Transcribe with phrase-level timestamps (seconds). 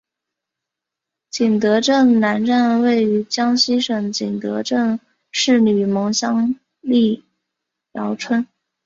[1.29, 7.23] 景德镇南站位于江西省景德镇市吕蒙乡历
[7.91, 8.47] 尧村。